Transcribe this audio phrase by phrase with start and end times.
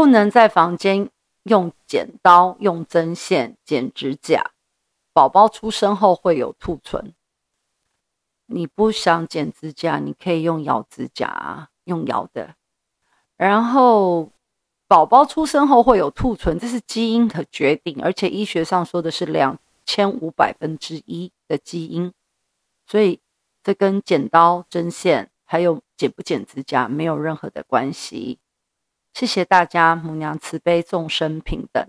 [0.00, 1.10] 不能在房间
[1.42, 4.52] 用剪刀、用针线剪指甲。
[5.12, 7.12] 宝宝出生后会有兔唇，
[8.46, 12.54] 你不想剪指甲，你可以用咬指甲，用咬的。
[13.36, 14.30] 然后，
[14.88, 22.10] 宝宝出生后会有兔唇，这是基因的决定，而且医学上说的是两千五百分之一的基因，
[22.86, 23.20] 所以
[23.62, 28.38] 这跟剪刀、针线还有剪不剪指甲没有任何的关系。
[29.12, 31.86] 谢谢大家，母娘慈悲，众生平等。